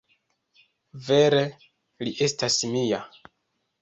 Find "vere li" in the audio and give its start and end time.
1.09-2.15